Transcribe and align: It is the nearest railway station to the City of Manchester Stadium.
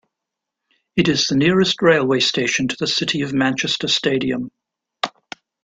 It 0.95 1.07
is 1.07 1.27
the 1.27 1.35
nearest 1.37 1.79
railway 1.79 2.21
station 2.21 2.67
to 2.67 2.75
the 2.75 2.87
City 2.87 3.21
of 3.21 3.33
Manchester 3.33 3.87
Stadium. 3.87 4.49